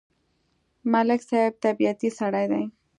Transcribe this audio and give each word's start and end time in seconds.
ملک 0.91 1.21
صاحب 1.29 1.53
طبیعتی 1.65 2.09
سړی 2.19 2.45
دی. 2.51 2.63